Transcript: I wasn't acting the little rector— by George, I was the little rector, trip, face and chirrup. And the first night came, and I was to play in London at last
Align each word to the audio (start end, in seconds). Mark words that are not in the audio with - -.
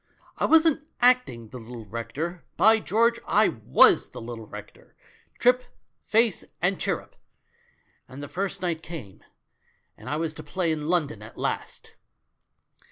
I 0.39 0.45
wasn't 0.45 0.87
acting 0.99 1.49
the 1.49 1.59
little 1.59 1.85
rector— 1.85 2.43
by 2.57 2.79
George, 2.79 3.19
I 3.27 3.49
was 3.49 4.09
the 4.09 4.19
little 4.19 4.47
rector, 4.47 4.95
trip, 5.37 5.63
face 6.05 6.43
and 6.59 6.79
chirrup. 6.81 7.15
And 8.07 8.23
the 8.23 8.27
first 8.27 8.63
night 8.63 8.81
came, 8.81 9.23
and 9.95 10.09
I 10.09 10.15
was 10.15 10.33
to 10.33 10.43
play 10.43 10.71
in 10.71 10.87
London 10.87 11.21
at 11.21 11.37
last 11.37 11.93